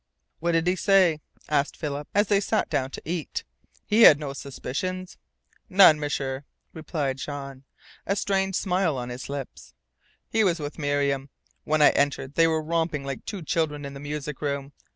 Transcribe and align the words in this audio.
"What 0.39 0.53
did 0.53 0.65
he 0.65 0.75
say?" 0.75 1.21
asked 1.47 1.77
Philip, 1.77 2.07
as 2.15 2.25
they 2.25 2.39
sat 2.39 2.71
down 2.71 2.89
to 2.89 3.03
eat. 3.05 3.43
"He 3.85 4.01
had 4.01 4.19
no 4.19 4.33
suspicions?" 4.33 5.19
"None, 5.69 5.99
M'sieur," 5.99 6.43
replied 6.73 7.19
Jean, 7.19 7.65
a 8.07 8.15
strange 8.15 8.55
smile 8.55 8.97
on 8.97 9.09
his 9.09 9.29
lips. 9.29 9.75
"He 10.27 10.43
was 10.43 10.59
with 10.59 10.79
Miriam. 10.79 11.29
When 11.65 11.83
I 11.83 11.89
entered 11.91 12.33
they 12.33 12.47
were 12.47 12.63
romping 12.63 13.05
like 13.05 13.25
two 13.25 13.43
children 13.43 13.85
in 13.85 13.93
the 13.93 13.99
music 13.99 14.41
room. 14.41 14.73